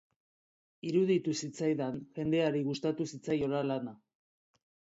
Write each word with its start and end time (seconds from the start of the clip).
Iruditu 0.91 1.35
zitzaidan 1.43 1.99
jendeari 2.21 2.65
gustatu 2.71 3.09
zitzaiola 3.15 3.63
lana. 3.75 3.95